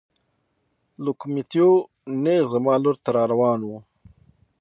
لوکوموتیو 1.03 1.69
نېغ 2.23 2.43
زما 2.53 2.75
لور 2.83 2.95
ته 3.03 3.09
را 3.15 3.23
روان 3.31 3.59
و. 3.65 3.69